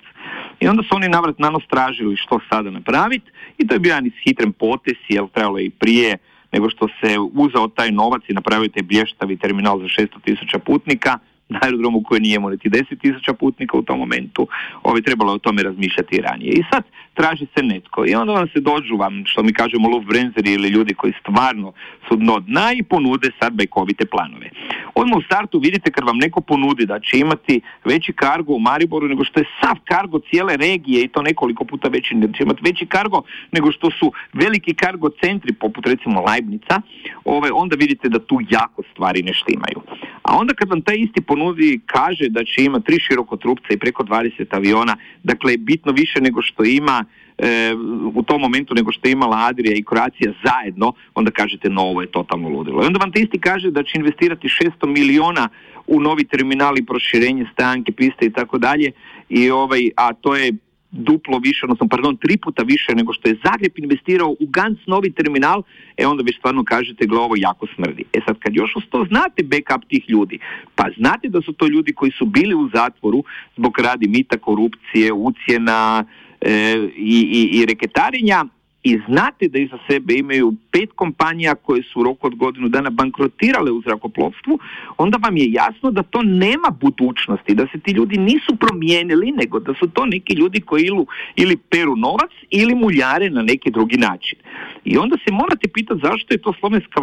I 0.60 0.68
onda 0.68 0.84
su 0.84 0.96
oni 0.96 1.10
navrat 1.10 1.40
nanos 1.40 1.64
tražili 1.70 2.18
što 2.18 2.40
sada 2.50 2.70
napraviti 2.72 3.32
i 3.58 3.68
to 3.68 3.76
je 3.76 3.80
bio 3.80 3.90
jedan 3.90 4.08
ishitren 4.08 4.52
potez, 4.52 4.96
jer 5.10 5.28
trebalo 5.34 5.58
je 5.58 5.66
i 5.66 5.70
prije 5.70 6.18
nego 6.54 6.70
što 6.70 6.88
se 6.88 7.20
uzeo 7.34 7.68
taj 7.68 7.92
novac 7.92 8.22
i 8.28 8.34
napravio 8.34 8.70
taj 8.70 8.84
blještavi 8.84 9.38
terminal 9.38 9.80
za 9.80 9.86
600 9.86 10.08
tisuća 10.26 10.60
putnika 10.60 11.20
na 11.54 11.60
aerodromu 11.62 12.04
koji 12.04 12.22
nije 12.22 12.36
imao 12.36 12.50
niti 12.50 12.70
10 12.70 13.02
tisuća 13.02 13.34
putnika 13.34 13.78
u 13.78 13.82
tom 13.82 14.00
momentu, 14.00 14.48
ovi 14.84 15.02
trebalo 15.02 15.32
je 15.32 15.36
o 15.36 15.46
tome 15.46 15.64
razmišljati 15.64 16.22
ranije. 16.22 16.52
I 16.54 16.64
sad 16.72 16.84
traži 17.14 17.46
se 17.56 17.64
netko 17.64 18.06
i 18.08 18.16
onda 18.16 18.34
vam 18.34 18.48
se 18.54 18.60
dođu 18.60 18.96
vam, 18.98 19.24
što 19.26 19.44
mi 19.44 19.54
kažemo 19.54 19.90
Luftbrenzeri 19.90 20.54
ili 20.54 20.70
ljudi 20.70 20.94
koji 20.94 21.14
stvarno 21.20 21.74
su 22.08 22.16
dno 22.16 22.40
dna 22.40 22.74
i 22.74 22.84
ponude 22.84 23.30
sad 23.40 23.54
bajkovite 23.54 24.06
planove. 24.06 24.50
Odmah 24.96 25.18
u 25.18 25.22
startu 25.22 25.60
vidite 25.60 25.92
kad 25.92 26.04
vam 26.06 26.18
neko 26.18 26.42
ponudi 26.42 26.86
da 26.86 27.00
će 27.00 27.18
imati 27.20 27.62
veći 27.86 28.14
kargo 28.14 28.54
u 28.54 28.60
Mariboru 28.60 29.08
nego 29.08 29.24
što 29.24 29.40
je 29.40 29.46
sav 29.62 29.76
kargo 29.86 30.20
cijele 30.20 30.58
regije 30.58 31.04
i 31.04 31.08
to 31.08 31.22
nekoliko 31.22 31.66
puta 31.66 31.88
veći, 31.88 32.16
da 32.16 32.38
će 32.38 32.44
imati 32.44 32.62
veći 32.64 32.86
kargo 32.86 33.22
nego 33.52 33.72
što 33.72 33.92
su 33.92 34.12
veliki 34.34 34.74
kargo 34.74 35.10
centri 35.10 35.54
poput 35.54 35.88
recimo 35.88 36.24
Leibnica, 36.28 36.82
ovaj, 37.26 37.52
onda 37.54 37.76
vidite 37.76 38.10
da 38.10 38.20
tu 38.20 38.40
jako 38.50 38.84
stvari 38.92 39.24
ne 39.24 39.34
štimaju. 39.34 39.80
A 40.24 40.38
onda 40.38 40.54
kad 40.54 40.70
vam 40.70 40.82
taj 40.82 40.96
isti 40.98 41.22
ponudi 41.22 41.43
kaže 41.86 42.30
da 42.30 42.44
će 42.44 42.64
imati 42.64 42.86
tri 42.86 43.00
širokotrupca 43.00 43.68
i 43.74 43.78
preko 43.78 44.04
20 44.04 44.46
aviona, 44.52 44.98
dakle 45.24 45.58
bitno 45.58 45.92
više 45.92 46.22
nego 46.22 46.42
što 46.42 46.64
ima 46.64 47.06
e, 47.38 47.74
u 48.16 48.24
tom 48.24 48.42
momentu 48.42 48.74
nego 48.74 48.92
što 48.92 49.08
je 49.08 49.12
imala 49.12 49.38
Adria 49.38 49.76
i 49.76 49.84
Croatia 49.84 50.34
zajedno, 50.46 50.94
onda 51.16 51.32
kažete 51.32 51.70
no 51.70 51.82
ovo 51.82 52.02
je 52.02 52.12
totalno 52.12 52.50
ludilo. 52.50 52.84
I 52.84 52.88
onda 52.88 53.00
vam 53.00 53.12
te 53.12 53.22
isti 53.22 53.40
kaže 53.40 53.72
da 53.72 53.84
će 53.84 53.92
investirati 53.96 54.48
600 54.48 54.88
miliona 54.88 55.50
u 55.88 56.00
novi 56.00 56.24
terminal 56.24 56.78
i 56.78 56.86
proširenje 56.86 57.46
stanke, 57.54 57.92
piste 57.92 58.26
i 58.26 58.34
tako 58.34 58.58
dalje, 58.58 58.92
i 59.30 59.50
ovaj, 59.50 59.90
a 59.96 60.14
to 60.14 60.36
je 60.36 60.54
duplo 60.94 61.40
više, 61.40 61.66
odnosno 61.66 61.88
pardon, 61.88 62.18
tri 62.18 62.38
puta 62.38 62.64
više 62.64 62.96
nego 62.96 63.14
što 63.14 63.30
je 63.30 63.38
Zagreb 63.46 63.72
investirao 63.76 64.30
u 64.30 64.46
Gans 64.48 64.80
novi 64.88 65.12
terminal, 65.12 65.64
e 65.98 66.06
onda 66.08 66.24
već 66.24 66.38
stvarno 66.38 66.64
kažete 66.64 67.06
gle 67.06 67.20
ovo 67.20 67.36
jako 67.38 67.68
smrdi. 67.76 68.04
E 68.14 68.20
sad 68.28 68.40
kad 68.40 68.56
još 68.56 68.76
uz 68.76 68.84
to 68.90 69.06
znate 69.10 69.44
backup 69.44 69.90
tih 69.90 70.10
ljudi, 70.10 70.40
pa 70.76 70.86
znate 70.98 71.30
da 71.30 71.42
su 71.42 71.54
to 71.54 71.68
ljudi 71.68 71.94
koji 71.94 72.12
su 72.12 72.26
bili 72.26 72.56
u 72.56 72.70
zatvoru 72.74 73.24
zbog 73.58 73.80
radi 73.80 74.08
mita, 74.08 74.38
korupcije, 74.38 75.14
ucjena 75.14 76.06
e, 76.42 76.78
i, 76.98 77.18
i, 77.40 77.60
i 77.60 77.66
reketarenja, 77.66 78.46
i 78.84 79.00
znate 79.08 79.48
da 79.48 79.60
iza 79.60 79.78
sebe 79.90 80.14
imaju 80.14 80.54
pet 80.72 80.90
kompanija 80.96 81.56
koje 81.56 81.84
su 81.84 82.00
u 82.00 82.04
roku 82.04 82.28
od 82.28 82.36
godinu 82.36 82.70
dana 82.70 82.90
bankrotirale 82.90 83.72
u 83.72 83.82
zrakoplovstvu, 83.82 84.60
onda 84.98 85.18
vam 85.18 85.38
je 85.38 85.52
jasno 85.52 85.92
da 85.92 86.04
to 86.04 86.22
nema 86.24 86.70
budućnosti, 86.82 87.56
da 87.56 87.68
se 87.72 87.80
ti 87.80 87.92
ljudi 87.92 88.18
nisu 88.18 88.56
promijenili, 88.56 89.32
nego 89.32 89.60
da 89.60 89.74
su 89.74 89.88
to 89.88 90.06
neki 90.06 90.34
ljudi 90.34 90.62
koji 90.62 90.84
ilu, 90.84 91.06
ili 91.36 91.58
peru 91.58 91.96
novac 91.96 92.32
ili 92.50 92.76
muljare 92.76 93.30
na 93.30 93.42
neki 93.42 93.72
drugi 93.72 93.98
način. 93.98 94.40
I 94.86 94.98
onda 94.98 95.18
se 95.26 95.32
morate 95.32 95.68
pitati 95.74 96.02
zašto 96.04 96.34
je 96.34 96.42
to 96.42 96.54
slovenska 96.60 97.02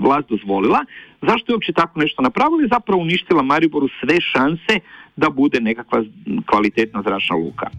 vlast, 0.00 0.28
dozvolila, 0.28 0.84
zašto 1.22 1.52
je 1.52 1.54
uopće 1.54 1.72
tako 1.72 2.00
nešto 2.00 2.22
napravila 2.22 2.62
i 2.64 2.72
zapravo 2.72 3.02
uništila 3.02 3.42
Mariboru 3.42 3.88
sve 4.00 4.20
šanse 4.20 4.80
da 5.16 5.30
bude 5.30 5.60
nekakva 5.60 6.04
kvalitetna 6.46 7.02
zračna 7.02 7.36
luka. 7.36 7.70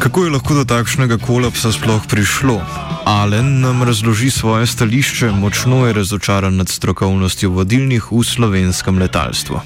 Kako 0.00 0.24
je 0.24 0.30
lahko 0.32 0.54
do 0.56 0.64
takšnega 0.64 1.20
kolapsa 1.20 1.68
sploh 1.76 2.00
prišlo? 2.08 2.56
Alen 3.04 3.60
nam 3.60 3.84
razloži 3.84 4.30
svoje 4.32 4.64
stališče, 4.66 5.28
močno 5.28 5.84
je 5.86 5.92
razočaran 5.92 6.56
nad 6.56 6.68
strokovnostjo 6.72 7.50
vodilnih 7.50 8.08
v 8.08 8.22
slovenskem 8.24 8.96
letalstvu. 8.96 9.60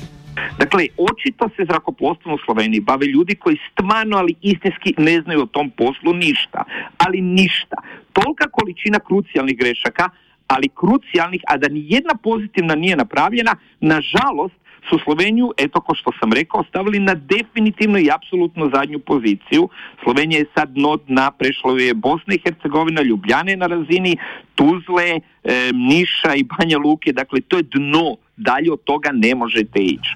Dakle, 0.58 0.90
očito 0.98 1.48
se 1.54 1.62
zrakoplovstvom 1.70 2.34
u 2.34 2.42
Sloveniji 2.44 2.80
bave 2.80 3.06
ljudi 3.06 3.34
koji 3.34 3.62
stvarno, 3.70 4.16
ali 4.16 4.34
istinski 4.42 4.94
ne 4.98 5.20
znaju 5.22 5.42
o 5.42 5.52
tom 5.54 5.70
poslu 5.70 6.14
ništa. 6.14 6.64
Ali 6.98 7.20
ništa. 7.20 7.76
Tolika 8.12 8.50
količina 8.50 8.98
krucijalnih 8.98 9.58
grešaka, 9.58 10.10
ali 10.46 10.68
krucijalnih, 10.80 11.42
a 11.46 11.56
da 11.56 11.68
ni 11.68 11.86
jedna 11.94 12.14
pozitivna 12.22 12.74
nije 12.74 12.96
napravljena, 12.96 13.54
nažalost, 13.80 14.58
su 14.88 14.98
Sloveniju, 15.04 15.52
eto 15.56 15.80
ko 15.80 15.94
što 15.94 16.10
sam 16.20 16.32
rekao, 16.32 16.64
stavili 16.68 16.98
na 16.98 17.14
definitivno 17.14 17.98
i 17.98 18.10
apsolutno 18.14 18.70
zadnju 18.74 18.98
poziciju. 18.98 19.68
Slovenija 20.02 20.38
je 20.38 20.52
sad 20.56 20.68
dno 20.68 20.96
dna, 20.96 21.30
prešlo 21.30 21.76
je 21.76 21.94
Bosna 21.94 22.34
i 22.34 22.40
Hercegovina, 22.44 23.02
Ljubljane 23.02 23.56
na 23.56 23.66
razini, 23.66 24.16
Tuzle, 24.54 25.20
e, 25.44 25.70
Niša 25.72 26.34
i 26.34 26.44
Banja 26.44 26.78
Luke, 26.78 27.12
dakle 27.12 27.40
to 27.40 27.56
je 27.56 27.62
dno, 27.62 28.16
dalje 28.36 28.72
od 28.72 28.84
toga 28.84 29.10
ne 29.12 29.34
možete 29.34 29.78
ići. 29.78 30.14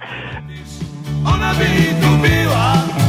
Ona 1.35 1.53
bi 1.59 1.69
tu 2.01 2.11
bila. 2.23 3.08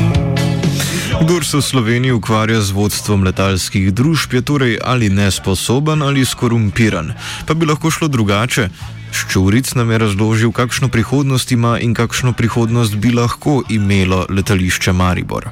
Kdor 1.17 1.41
se 1.41 1.57
v 1.57 1.65
Sloveniji 1.65 2.13
ukvarja 2.13 2.61
z 2.61 2.69
vodstvom 2.69 3.25
letalskih 3.25 3.89
družb, 3.89 4.37
je 4.37 4.41
torej 4.45 4.73
ali 4.85 5.09
nesposoben 5.09 6.05
ali 6.05 6.21
skorumpiran. 6.21 7.17
Pa 7.49 7.57
bi 7.57 7.65
lahko 7.65 7.89
šlo 7.89 8.05
drugače. 8.05 8.69
Ščuric 9.09 9.73
nam 9.73 9.89
je 9.89 9.97
razložil, 10.05 10.53
kakšno 10.53 10.93
prihodnost 10.93 11.49
ima 11.49 11.81
in 11.81 11.97
kakšno 11.97 12.37
prihodnost 12.37 13.01
bi 13.01 13.09
lahko 13.09 13.65
imelo 13.73 14.29
letališče 14.29 14.93
Maribor. 14.93 15.49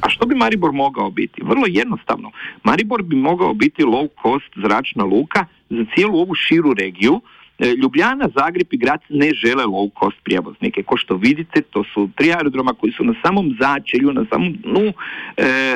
A 0.00 0.06
što 0.06 0.30
bi 0.30 0.38
Maribor 0.38 0.70
mogao 0.72 1.10
biti? 1.10 1.42
Vrlo 1.42 1.66
jednostavno. 1.66 2.30
Maribor 2.62 3.02
bi 3.02 3.16
mogao 3.16 3.54
biti 3.54 3.82
low 3.82 4.06
cost 4.22 4.54
zračna 4.62 5.04
luka 5.04 5.46
za 5.70 5.82
cijelu 5.94 6.22
ovu 6.22 6.34
širu 6.34 6.74
regiju, 6.74 7.18
E, 7.18 7.39
Ljubljana, 7.82 8.28
Zagreb 8.36 8.66
i 8.70 8.76
Grad 8.76 9.00
ne 9.08 9.30
žele 9.34 9.64
low 9.64 9.90
cost 10.00 10.16
prijevoznike. 10.24 10.82
Ko 10.82 10.96
što 10.96 11.16
vidite, 11.16 11.60
to 11.60 11.84
su 11.94 12.08
tri 12.16 12.32
aerodroma 12.32 12.72
koji 12.72 12.92
su 12.92 13.04
na 13.04 13.14
samom 13.24 13.56
začelju, 13.60 14.12
na 14.12 14.24
samom 14.32 14.52
dnu 14.52 14.86
e, 14.86 14.92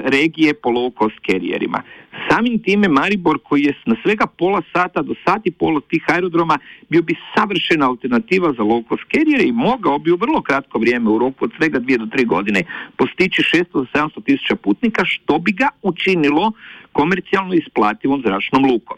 regije 0.05 0.55
po 0.55 0.69
low 0.69 0.99
cost 0.99 1.19
karijerima. 1.27 1.83
Samim 2.31 2.63
time 2.63 2.89
Maribor 2.89 3.39
koji 3.43 3.63
je 3.63 3.75
na 3.87 3.97
svega 4.03 4.27
pola 4.27 4.63
sata 4.73 5.03
do 5.03 5.15
sati 5.27 5.51
pola 5.51 5.81
tih 5.89 6.05
aerodroma 6.09 6.59
bio 6.89 7.03
bi 7.03 7.15
savršena 7.37 7.89
alternativa 7.89 8.53
za 8.53 8.63
low 8.63 8.89
cost 8.89 9.05
karijere 9.13 9.45
i 9.45 9.53
mogao 9.53 9.99
bi 9.99 10.13
u 10.13 10.17
vrlo 10.17 10.43
kratko 10.43 10.79
vrijeme 10.79 11.11
u 11.11 11.19
roku 11.19 11.45
od 11.45 11.51
svega 11.59 11.79
dvije 11.79 11.99
do 11.99 12.07
tri 12.07 12.25
godine 12.25 12.63
postići 12.97 13.43
600 13.43 13.65
do 13.73 13.87
700 13.95 14.25
tisuća 14.25 14.57
putnika 14.57 15.05
što 15.05 15.39
bi 15.39 15.53
ga 15.53 15.69
učinilo 15.83 16.53
komercijalno 16.93 17.55
isplativom 17.55 18.23
zračnom 18.27 18.65
lukom. 18.65 18.97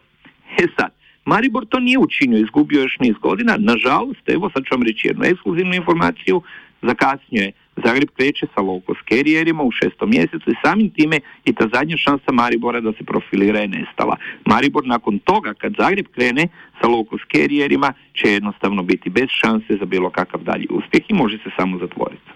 E 0.59 0.67
sad, 0.79 0.91
Maribor 1.27 1.67
to 1.67 1.79
nije 1.81 1.99
učinio, 1.99 2.39
izgubio 2.39 2.83
još 2.83 2.99
niz 3.01 3.15
godina. 3.21 3.57
Nažalost, 3.59 4.29
evo 4.29 4.51
sad 4.55 4.65
ću 4.65 4.75
vam 4.75 4.83
reći 4.83 5.09
jednu 5.09 5.25
ekskluzivnu 5.25 5.75
informaciju, 5.75 6.43
zakasnio 6.83 7.43
je. 7.43 7.53
Zagreb 7.85 8.09
kreće 8.17 8.47
sa 8.55 8.61
low 8.61 8.81
cost 8.87 9.01
karijerima 9.09 9.63
u 9.63 9.71
šestom 9.71 10.11
mjesecu 10.11 10.51
i 10.51 10.61
samim 10.65 10.91
time 10.91 11.21
i 11.45 11.53
ta 11.53 11.69
zadnja 11.75 11.97
šansa 11.97 12.33
Maribora 12.33 12.81
da 12.81 12.93
se 12.93 13.05
profilira 13.05 13.59
je 13.59 13.69
nestala. 13.69 14.17
Maribor 14.45 14.87
nakon 14.87 15.19
toga 15.19 15.55
kad 15.55 15.73
Zagreb 15.79 16.07
krene 16.15 16.49
sa 16.81 16.87
low 16.89 17.11
cost 17.11 17.25
karijerima 17.33 17.93
će 18.15 18.33
jednostavno 18.33 18.83
biti 18.83 19.11
bez 19.11 19.29
šanse 19.43 19.77
za 19.81 19.85
bilo 19.85 20.11
kakav 20.11 20.41
dalji 20.43 20.67
uspjeh 20.71 21.03
i 21.09 21.15
može 21.15 21.39
se 21.39 21.51
samo 21.59 21.79
zatvoriti. 21.79 22.31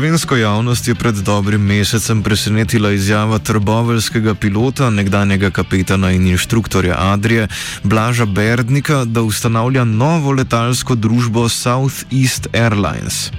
Slovensko 0.00 0.36
javnost 0.36 0.88
je 0.88 0.94
pred 0.94 1.14
dobrim 1.14 1.60
mesecem 1.60 2.22
presenetila 2.22 2.90
izjava 2.90 3.38
trboveljskega 3.38 4.32
pilota, 4.34 4.90
nekdanjega 4.90 5.50
kapetana 5.50 6.10
in 6.16 6.26
inštruktorja 6.26 6.94
Adrije, 6.98 7.48
Blaža 7.84 8.24
Berdnika, 8.24 9.04
da 9.04 9.20
ustanavlja 9.22 9.84
novo 9.84 10.32
letalsko 10.32 10.94
družbo 10.94 11.48
Southeast 11.48 12.48
Airlines. 12.52 13.30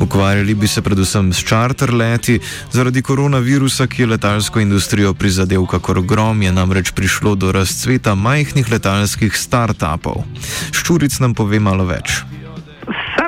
Ukvarjali 0.00 0.54
bi 0.54 0.68
se 0.68 0.82
predvsem 0.82 1.32
s 1.32 1.44
charter 1.44 1.94
leti, 1.94 2.40
zaradi 2.72 3.02
koronavirusa, 3.02 3.86
ki 3.86 4.02
je 4.02 4.10
letalsko 4.12 4.60
industrijo 4.60 5.14
prizadel 5.14 5.66
kakor 5.66 6.02
grom, 6.02 6.42
je 6.42 6.52
namreč 6.52 6.90
prišlo 6.90 7.34
do 7.34 7.52
razcveta 7.52 8.14
majhnih 8.14 8.68
letalskih 8.72 9.32
start-upov. 9.32 10.24
Ščuric 10.72 11.18
nam 11.24 11.34
pove 11.34 11.60
malo 11.60 11.88
več 11.88 12.20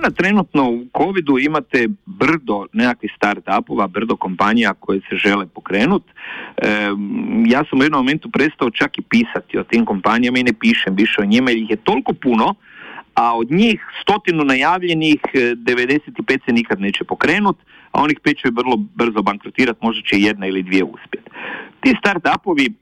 aviona 0.04 0.10
trenutno 0.10 0.70
u 0.70 0.86
covidu 0.98 1.38
imate 1.38 1.88
brdo 2.06 2.66
nekakvih 2.72 3.10
start-upova, 3.16 3.88
brdo 3.88 4.16
kompanija 4.16 4.74
koje 4.74 5.00
se 5.00 5.16
žele 5.16 5.46
pokrenuti. 5.46 6.12
ja 7.46 7.64
sam 7.70 7.80
u 7.80 7.82
jednom 7.82 8.00
momentu 8.00 8.30
prestao 8.30 8.70
čak 8.70 8.98
i 8.98 9.02
pisati 9.02 9.58
o 9.58 9.64
tim 9.64 9.84
kompanijama 9.84 10.38
i 10.38 10.42
ne 10.42 10.52
pišem 10.52 10.94
više 10.94 11.20
o 11.20 11.24
njima 11.24 11.50
jer 11.50 11.58
ih 11.58 11.70
je 11.70 11.76
toliko 11.76 12.12
puno 12.12 12.54
a 13.14 13.36
od 13.36 13.50
njih 13.50 13.80
stotinu 14.02 14.44
najavljenih 14.44 15.20
95 15.32 16.44
se 16.44 16.52
nikad 16.52 16.80
neće 16.80 17.04
pokrenut, 17.04 17.56
a 17.92 18.02
onih 18.02 18.18
pet 18.22 18.38
će 18.38 18.48
vrlo 18.50 18.76
brzo 18.76 19.22
bankrotirati, 19.22 19.78
možda 19.82 20.02
će 20.02 20.16
jedna 20.18 20.46
ili 20.46 20.62
dvije 20.62 20.84
uspjeti. 20.84 21.30
Ti 21.80 21.94
start-upovi 22.02 22.72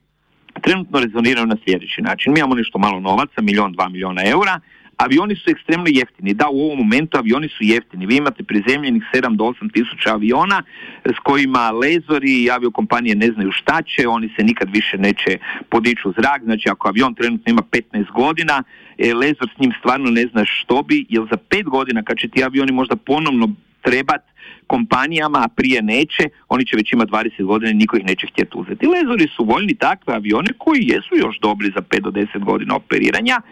trenutno 0.63 1.01
rezoniraju 1.01 1.47
na 1.47 1.57
sljedeći 1.65 2.03
način. 2.03 2.33
Mi 2.33 2.39
imamo 2.39 2.55
nešto 2.55 2.79
malo 2.79 3.01
novaca, 3.01 3.43
milijon, 3.43 3.73
dva 3.73 3.89
milijuna 3.89 4.23
eura, 4.25 4.61
avioni 4.97 5.37
su 5.37 5.51
ekstremno 5.51 5.87
jeftini. 5.89 6.35
Da, 6.35 6.49
u 6.49 6.65
ovom 6.65 6.79
momentu 6.79 7.19
avioni 7.19 7.49
su 7.49 7.65
jeftini. 7.65 8.07
Vi 8.07 8.17
imate 8.17 8.43
prizemljenih 8.43 9.03
7 9.15 9.37
do 9.37 9.45
8 9.45 9.73
tisuća 9.73 10.11
aviona 10.13 10.63
s 11.05 11.19
kojima 11.23 11.71
lezori 11.71 12.43
i 12.43 12.51
aviokompanije 12.51 13.15
ne 13.15 13.27
znaju 13.27 13.53
šta 13.53 13.83
će, 13.83 14.09
oni 14.09 14.31
se 14.37 14.45
nikad 14.45 14.69
više 14.73 14.99
neće 14.99 15.39
podići 15.69 16.09
u 16.09 16.13
zrak. 16.13 16.43
Znači, 16.45 16.69
ako 16.69 16.89
avion 16.89 17.15
trenutno 17.15 17.51
ima 17.51 17.63
15 17.63 18.13
godina, 18.13 18.63
e, 18.99 19.15
lezor 19.15 19.49
s 19.57 19.61
njim 19.61 19.73
stvarno 19.79 20.11
ne 20.11 20.27
zna 20.33 20.45
što 20.45 20.83
bi, 20.83 21.07
jer 21.09 21.23
za 21.31 21.37
5 21.51 21.65
godina 21.65 22.03
kad 22.03 22.19
će 22.19 22.29
ti 22.29 22.45
avioni 22.45 22.73
možda 22.73 22.97
ponovno 22.97 23.49
trebat 23.83 24.23
kompanijama, 24.67 25.39
a 25.39 25.49
prije 25.49 25.83
neće, 25.83 26.29
oni 26.49 26.67
će 26.67 26.77
već 26.77 26.93
imati 26.93 27.13
20 27.13 27.45
godina 27.45 27.71
i 27.71 27.75
niko 27.75 27.97
ih 27.97 28.05
neće 28.05 28.27
htjeti 28.27 28.51
uzeti. 28.55 28.87
Lezori 28.87 29.29
su 29.37 29.45
voljni 29.45 29.75
takve 29.75 30.15
avione 30.15 30.51
koji 30.59 30.81
jesu 30.83 31.13
još 31.25 31.39
dobri 31.41 31.73
za 31.77 31.83
5 31.83 32.01
do 32.01 32.11
10 32.11 32.45
godina 32.45 32.77
operiranja. 32.77 33.37
E, 33.41 33.45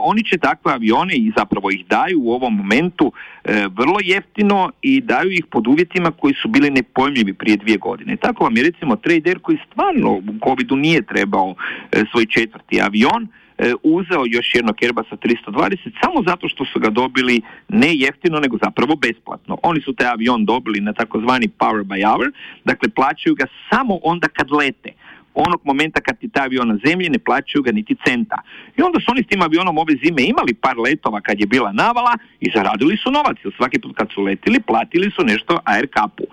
oni 0.00 0.22
će 0.24 0.38
takve 0.38 0.72
avione 0.72 1.14
i 1.14 1.32
zapravo 1.36 1.70
ih 1.70 1.86
daju 1.86 2.20
u 2.22 2.32
ovom 2.32 2.56
momentu 2.56 3.12
e, 3.12 3.68
vrlo 3.78 3.98
jeftino 4.02 4.70
i 4.82 5.00
daju 5.00 5.30
ih 5.30 5.44
pod 5.50 5.66
uvjetima 5.66 6.10
koji 6.10 6.34
su 6.34 6.48
bili 6.48 6.70
nepojmljivi 6.70 7.32
prije 7.34 7.56
dvije 7.56 7.78
godine. 7.78 8.16
Tako 8.16 8.44
vam 8.44 8.56
je 8.56 8.62
recimo 8.62 8.96
trader 8.96 9.38
koji 9.38 9.58
stvarno 9.66 10.10
u 10.12 10.34
covidu 10.44 10.76
nije 10.76 11.02
trebao 11.02 11.54
e, 11.92 12.04
svoj 12.12 12.26
četvrti 12.26 12.80
avion, 12.80 13.28
uzeo 13.82 14.22
još 14.26 14.54
jednog 14.54 14.76
Airbusa 14.82 15.16
320 15.16 15.76
samo 16.02 16.22
zato 16.26 16.48
što 16.48 16.64
su 16.64 16.80
ga 16.80 16.90
dobili 16.90 17.40
ne 17.68 17.94
jeftino 17.94 18.40
nego 18.40 18.58
zapravo 18.62 18.96
besplatno. 18.96 19.58
Oni 19.62 19.80
su 19.80 19.92
taj 19.92 20.06
avion 20.06 20.44
dobili 20.44 20.80
na 20.80 20.92
takozvani 20.92 21.48
power 21.58 21.84
by 21.84 22.12
hour, 22.12 22.32
dakle 22.64 22.88
plaćaju 22.88 23.34
ga 23.34 23.46
samo 23.70 23.98
onda 24.02 24.28
kad 24.28 24.52
lete 24.52 24.92
onog 25.34 25.60
momenta 25.64 26.00
kad 26.00 26.18
ti 26.18 26.28
taj 26.28 26.44
avion 26.44 26.68
na 26.68 26.78
zemlji 26.86 27.08
ne 27.08 27.18
plaćaju 27.18 27.62
ga 27.62 27.72
niti 27.72 27.96
centa. 28.06 28.42
I 28.76 28.82
onda 28.82 29.00
su 29.00 29.06
oni 29.08 29.22
s 29.22 29.26
tim 29.26 29.42
avionom 29.42 29.78
ove 29.78 29.94
zime 30.04 30.22
imali 30.22 30.54
par 30.54 30.78
letova 30.78 31.20
kad 31.20 31.40
je 31.40 31.46
bila 31.46 31.72
navala 31.72 32.14
i 32.40 32.50
zaradili 32.54 32.96
su 32.96 33.10
novac. 33.10 33.36
Jer 33.44 33.52
svaki 33.56 33.80
put 33.80 33.96
kad 33.96 34.08
su 34.14 34.22
letili 34.22 34.60
platili 34.60 35.10
su 35.16 35.24
nešto 35.24 35.58
air 35.64 35.86
kapu. 35.86 36.24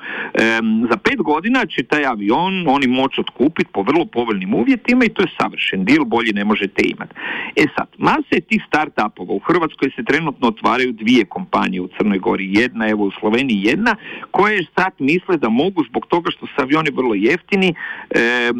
za 0.89 0.97
pet 0.97 1.17
godina 1.17 1.65
će 1.65 1.83
taj 1.83 2.05
avion 2.05 2.67
oni 2.67 2.87
moći 2.87 3.21
otkupiti 3.21 3.69
po 3.73 3.81
vrlo 3.81 4.05
povoljnim 4.05 4.53
uvjetima 4.53 5.05
i 5.05 5.09
to 5.09 5.21
je 5.21 5.35
savršen 5.39 5.85
dil, 5.85 6.03
bolji 6.05 6.31
ne 6.33 6.43
možete 6.43 6.81
imati. 6.85 7.13
E 7.55 7.63
sad, 7.75 7.87
mase 7.97 8.41
tih 8.49 8.61
start-upova 8.67 9.33
u 9.33 9.39
Hrvatskoj 9.39 9.91
se 9.95 10.03
trenutno 10.03 10.47
otvaraju 10.47 10.91
dvije 10.91 11.25
kompanije 11.25 11.81
u 11.81 11.89
Crnoj 11.97 12.19
Gori, 12.19 12.53
jedna 12.53 12.87
evo 12.87 13.03
u 13.05 13.11
Sloveniji 13.11 13.63
jedna, 13.63 13.95
koje 14.31 14.65
sad 14.75 14.93
misle 14.99 15.37
da 15.37 15.49
mogu 15.49 15.83
zbog 15.89 16.05
toga 16.05 16.31
što 16.31 16.45
su 16.45 16.53
avioni 16.57 16.89
vrlo 16.93 17.13
jeftini 17.15 17.73
E, 18.09 18.51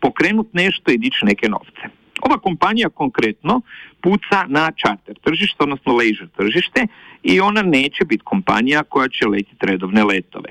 pokrenuti 0.00 0.50
nešto 0.52 0.90
i 0.90 0.98
dići 0.98 1.24
neke 1.24 1.48
novce. 1.48 1.82
Ova 2.22 2.38
kompanija 2.38 2.88
konkretno 2.88 3.60
puca 4.00 4.46
na 4.48 4.70
charter 4.80 5.16
tržište, 5.24 5.62
odnosno 5.62 5.96
leisure 5.96 6.30
tržište 6.36 6.86
i 7.22 7.40
ona 7.40 7.62
neće 7.62 8.04
biti 8.04 8.24
kompanija 8.24 8.82
koja 8.82 9.08
će 9.08 9.26
letiti 9.26 9.66
redovne 9.66 10.04
letove. 10.04 10.48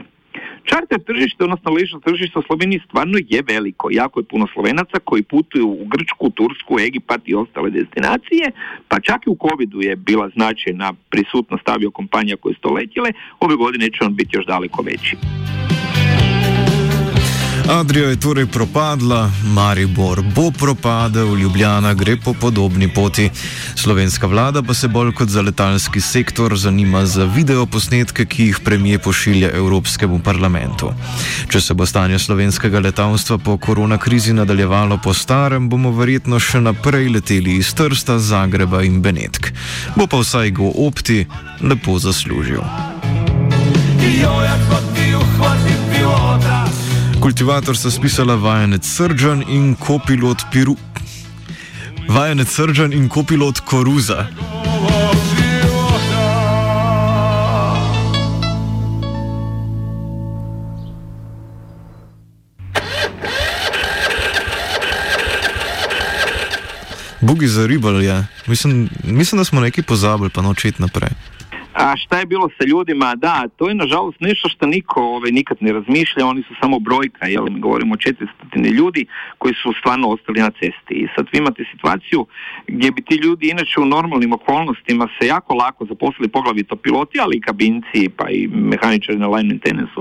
Charter 0.70 1.00
tržište, 1.04 1.44
odnosno 1.44 1.72
leisure 1.72 2.02
tržište 2.06 2.40
u 2.40 2.42
Sloveniji 2.48 2.82
stvarno 2.86 3.18
je 3.28 3.42
veliko. 3.48 3.90
Jako 3.92 4.20
je 4.20 4.24
puno 4.24 4.48
Slovenaca 4.54 5.00
koji 5.04 5.24
putuju 5.24 5.68
u 5.68 5.86
Grčku, 5.86 6.30
Tursku, 6.30 6.80
Egipat 6.80 7.22
i 7.26 7.36
ostale 7.36 7.70
destinacije, 7.70 8.52
pa 8.88 9.00
čak 9.00 9.28
i 9.28 9.30
u 9.30 9.38
covidu 9.42 9.82
je 9.82 9.96
bila 9.96 10.30
značajna 10.30 10.94
prisutnost 11.10 11.70
avio 11.70 11.92
kompanija 11.92 12.38
koje 12.38 12.56
su 12.56 12.62
to 12.62 12.74
letjele. 12.74 13.12
Ove 13.40 13.56
godine 13.56 13.86
će 13.86 14.04
on 14.06 14.16
biti 14.16 14.38
još 14.38 14.46
daleko 14.46 14.82
veći. 14.82 15.18
Adrija 17.70 18.10
je 18.10 18.20
torej 18.20 18.46
propadla, 18.46 19.32
Maribor 19.44 20.22
bo 20.36 20.52
propadel, 20.52 21.36
Ljubljana 21.38 21.94
gre 21.94 22.18
po 22.18 22.34
podobni 22.34 22.88
poti. 22.94 23.30
Slovenska 23.76 24.28
vlada 24.28 24.64
pa 24.64 24.74
se 24.74 24.88
bolj 24.88 25.12
kot 25.14 25.30
za 25.30 25.42
letalski 25.42 26.02
sektor 26.02 26.58
zanima 26.58 27.06
za 27.06 27.26
videoposnetke, 27.26 28.26
ki 28.26 28.44
jih 28.44 28.60
premije 28.66 29.00
pošilja 29.00 29.50
Evropskemu 29.54 30.20
parlamentu. 30.20 30.94
Če 31.50 31.62
se 31.62 31.74
bo 31.74 31.86
stanje 31.86 32.20
slovenskega 32.20 32.80
letalstva 32.80 33.38
po 33.38 33.58
koronakrizi 33.58 34.34
nadaljevalo 34.34 35.00
po 35.04 35.14
starem, 35.14 35.70
bomo 35.70 35.92
verjetno 35.92 36.40
še 36.40 36.62
naprej 36.62 37.10
leteli 37.10 37.58
iz 37.58 37.74
Trsta, 37.74 38.20
Zagreba 38.20 38.84
in 38.84 39.02
Benetk. 39.02 39.52
Bo 39.96 40.08
pa 40.08 40.24
vsaj 40.24 40.52
go 40.52 40.72
opti 40.88 41.26
lepo 41.62 42.00
zaslužil. 42.00 42.64
Jo, 44.22 44.40
kultivator 47.22 47.78
sta 47.78 47.92
spisala 47.92 48.36
vajenec 48.36 48.86
Srdžan 48.86 49.44
in 49.50 49.76
kopilot 49.76 50.38
Piru. 50.52 50.76
Vajenec 52.10 52.50
Srdžan 52.50 52.94
in 52.94 53.10
kopilot 53.10 53.60
Koruza. 53.60 54.28
Bugi 67.22 67.48
za 67.48 67.68
ribalje. 67.68 68.26
Mislim, 68.48 68.90
mislim, 69.04 69.38
da 69.38 69.46
smo 69.46 69.62
nekaj 69.62 69.84
pozabili, 69.84 70.30
pa 70.30 70.42
nočet 70.42 70.80
naprej. 70.80 71.10
A 71.78 71.98
šta 71.98 72.20
je 72.20 72.26
bilo 72.26 72.50
sa 72.58 72.66
ljudima? 72.66 73.16
Da, 73.16 73.48
to 73.58 73.70
je 73.70 73.76
nažalost 73.76 74.20
nešto 74.20 74.50
što 74.50 74.66
niko 74.66 75.02
ovaj, 75.02 75.32
nikad 75.32 75.58
ne 75.60 75.74
razmišlja, 75.74 76.26
oni 76.26 76.44
su 76.48 76.54
samo 76.62 76.80
brojka, 76.80 77.28
jel, 77.28 77.46
mi 77.50 77.60
govorimo 77.60 77.94
o 77.94 77.98
400 77.98 78.72
ljudi 78.72 79.06
koji 79.38 79.54
su 79.54 79.74
stvarno 79.80 80.08
ostali 80.08 80.40
na 80.40 80.52
cesti. 80.52 80.94
I 80.94 81.08
sad 81.16 81.26
vi 81.32 81.38
imate 81.38 81.64
situaciju 81.72 82.26
gdje 82.68 82.92
bi 82.92 83.02
ti 83.02 83.16
ljudi 83.16 83.50
inače 83.50 83.80
u 83.80 83.86
normalnim 83.86 84.34
okolnostima 84.34 85.08
se 85.20 85.28
jako 85.28 85.54
lako 85.54 85.86
zaposlili, 85.86 86.28
poglavito 86.28 86.76
piloti, 86.76 87.20
ali 87.20 87.38
i 87.38 87.42
kabinci, 87.42 88.10
pa 88.18 88.30
i 88.30 88.48
mehaničari 88.48 89.18
na 89.18 89.28
line 89.28 89.58
maintenance 89.58 89.94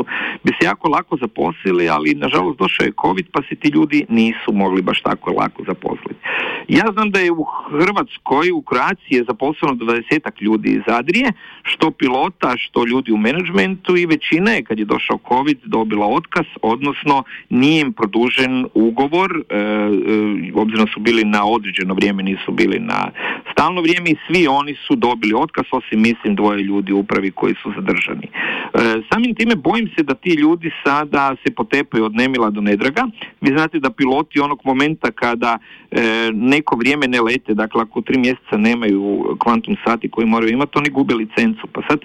bi 0.44 0.52
se 0.60 0.66
jako 0.66 0.88
lako 0.88 1.16
zaposlili, 1.20 1.88
ali 1.88 2.14
nažalost 2.14 2.58
došao 2.58 2.84
je 2.84 2.92
COVID 3.02 3.26
pa 3.32 3.42
se 3.48 3.54
ti 3.54 3.68
ljudi 3.68 4.06
nisu 4.08 4.52
mogli 4.52 4.82
baš 4.82 5.00
tako 5.00 5.30
lako 5.30 5.62
zaposliti. 5.66 6.20
Ja 6.68 6.84
znam 6.92 7.10
da 7.10 7.18
je 7.20 7.32
u 7.32 7.44
Hrvatskoj, 7.70 8.50
u 8.50 8.62
Kroaciji 8.62 9.16
je 9.18 9.24
zaposleno 9.28 9.74
20 9.74 10.42
ljudi 10.42 10.68
iz 10.70 10.82
Adrije, 10.86 11.32
što 11.66 11.90
pilota, 11.90 12.54
što 12.56 12.86
ljudi 12.86 13.12
u 13.12 13.16
menadžmentu 13.16 13.96
i 13.96 14.06
većina 14.06 14.50
je 14.50 14.64
kad 14.64 14.78
je 14.78 14.84
došao 14.84 15.18
COVID 15.28 15.58
dobila 15.64 16.06
otkaz, 16.06 16.46
odnosno 16.62 17.22
nije 17.48 17.80
im 17.80 17.92
produžen 17.92 18.66
ugovor, 18.74 19.30
e, 19.36 19.56
e, 19.56 20.52
obzirom 20.54 20.86
su 20.94 21.00
bili 21.00 21.24
na 21.24 21.46
određeno 21.46 21.94
vrijeme, 21.94 22.22
nisu 22.22 22.52
bili 22.52 22.78
na 22.78 23.10
stalno 23.52 23.80
vrijeme 23.80 24.10
i 24.10 24.16
svi 24.26 24.46
oni 24.46 24.76
su 24.86 24.96
dobili 24.96 25.34
otkaz, 25.34 25.64
osim 25.70 26.02
mislim 26.02 26.34
dvoje 26.34 26.62
ljudi 26.62 26.92
u 26.92 26.98
upravi 26.98 27.30
koji 27.30 27.54
su 27.62 27.72
zadržani. 27.76 28.26
E, 28.26 28.78
samim 29.12 29.34
time 29.34 29.54
bojim 29.54 29.90
se 29.96 30.02
da 30.02 30.14
ti 30.14 30.30
ljudi 30.30 30.70
sada 30.84 31.36
se 31.46 31.54
potepaju 31.54 32.04
od 32.04 32.14
nemila 32.14 32.50
do 32.50 32.60
nedraga. 32.60 33.06
Vi 33.40 33.50
znate 33.56 33.78
da 33.78 33.90
piloti 33.90 34.40
onog 34.40 34.60
momenta 34.64 35.10
kada 35.10 35.58
neko 36.32 36.76
vrijeme 36.76 37.08
ne 37.08 37.20
lete, 37.20 37.54
dakle 37.54 37.82
ako 37.82 38.00
tri 38.00 38.18
mjeseca 38.18 38.56
nemaju 38.56 39.36
kvantum 39.38 39.76
sati 39.84 40.08
koji 40.10 40.26
moraju 40.26 40.52
imati, 40.52 40.78
oni 40.78 40.90
gube 40.90 41.14
licencu 41.14 41.55
pa 41.72 41.82
sad, 41.88 41.98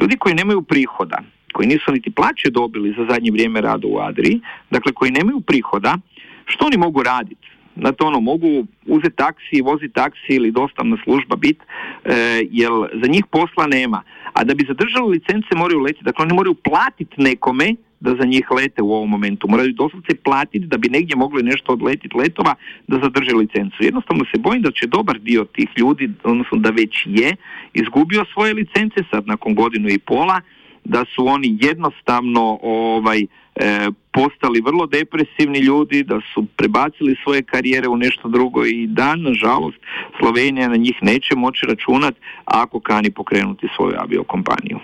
ljudi 0.00 0.16
koji 0.16 0.34
nemaju 0.34 0.62
prihoda, 0.62 1.18
koji 1.52 1.68
nisu 1.68 1.92
niti 1.92 2.10
plaće 2.10 2.50
dobili 2.50 2.94
za 2.98 3.06
zadnje 3.10 3.30
vrijeme 3.30 3.60
rada 3.60 3.86
u 3.86 3.98
Adriji, 3.98 4.40
dakle 4.70 4.92
koji 4.92 5.10
nemaju 5.10 5.40
prihoda, 5.40 5.98
što 6.46 6.66
oni 6.66 6.76
mogu 6.76 7.02
raditi? 7.02 7.48
Znate 7.80 8.04
ono, 8.04 8.20
mogu 8.20 8.66
uzeti 8.86 9.16
taksi, 9.16 9.60
voziti 9.64 9.94
taksi 9.94 10.28
ili 10.28 10.50
dostavna 10.50 10.96
služba 11.04 11.36
bit, 11.36 11.58
e, 12.04 12.14
jer 12.50 12.70
za 13.02 13.08
njih 13.08 13.24
posla 13.30 13.66
nema. 13.66 14.02
A 14.32 14.44
da 14.44 14.54
bi 14.54 14.64
zadržali 14.68 15.10
licence 15.10 15.48
moraju 15.56 15.80
letiti, 15.80 16.04
dakle 16.04 16.22
oni 16.24 16.34
moraju 16.34 16.54
platiti 16.54 17.14
nekome 17.16 17.74
da 18.00 18.10
za 18.20 18.26
njih 18.26 18.50
lete 18.50 18.82
u 18.82 18.92
ovom 18.92 19.10
momentu. 19.10 19.48
Moraju 19.48 19.72
doslovce 19.72 20.14
platiti 20.24 20.66
da 20.66 20.76
bi 20.78 20.88
negdje 20.88 21.16
mogli 21.16 21.42
nešto 21.42 21.72
odletiti 21.72 22.16
letova 22.16 22.54
da 22.86 23.00
zadrže 23.02 23.34
licencu. 23.36 23.76
Jednostavno 23.80 24.24
se 24.24 24.40
bojim 24.40 24.62
da 24.62 24.70
će 24.70 24.86
dobar 24.86 25.18
dio 25.18 25.44
tih 25.44 25.68
ljudi, 25.76 26.10
odnosno 26.24 26.58
da 26.58 26.70
već 26.70 27.06
je, 27.06 27.36
izgubio 27.74 28.24
svoje 28.32 28.54
licence 28.54 29.00
sad 29.10 29.26
nakon 29.26 29.54
godinu 29.54 29.88
i 29.88 29.98
pola, 29.98 30.40
da 30.88 31.04
su 31.14 31.26
oni 31.26 31.58
jednostavno 31.60 32.58
ovaj, 32.62 33.20
e, 33.20 33.26
postali 34.12 34.60
vrlo 34.60 34.86
depresivni 34.86 35.58
ljudi, 35.58 36.02
da 36.02 36.20
su 36.34 36.46
prebacili 36.56 37.16
svoje 37.22 37.42
karijere 37.42 37.88
u 37.88 37.96
nešto 37.96 38.28
drugo 38.28 38.64
i 38.66 38.86
da, 38.86 39.16
nažalost, 39.16 39.78
Slovenija 40.18 40.68
na 40.68 40.76
njih 40.76 40.96
neće 41.02 41.34
moći 41.36 41.66
računati 41.66 42.20
ako 42.44 42.80
kani 42.80 43.10
pokrenuti 43.10 43.68
svoju 43.76 43.94
aviokompaniju. 43.98 44.78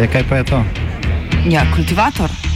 E, 0.00 0.06
kaj 0.12 0.22
pa 0.28 0.36
je 0.36 0.44
to? 0.44 0.64
Ja, 1.50 1.62
kultivator. 1.76 2.55